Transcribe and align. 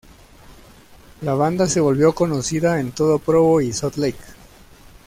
La 1.21 1.35
banda 1.35 1.67
se 1.67 1.79
volvió 1.79 2.15
conocida 2.15 2.79
en 2.79 2.91
todo 2.91 3.19
Provo 3.19 3.61
y 3.61 3.71
Salt 3.71 3.97
Lake. 3.97 4.17